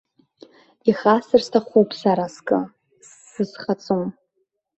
[0.89, 2.59] Ихасҵар сҭахуп сара скы,
[3.07, 4.03] ссызхаҵом.